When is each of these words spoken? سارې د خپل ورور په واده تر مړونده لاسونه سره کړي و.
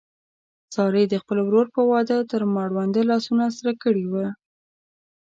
سارې 0.73 1.03
د 1.09 1.15
خپل 1.21 1.37
ورور 1.43 1.67
په 1.75 1.81
واده 1.91 2.17
تر 2.31 2.41
مړونده 2.53 3.01
لاسونه 3.11 3.45
سره 3.57 3.71
کړي 3.83 4.05
و. 4.11 4.13